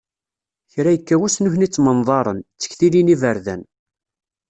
[0.71, 3.61] Kra yekka wass nutni ttnemḍaren, ttektilin iberdan.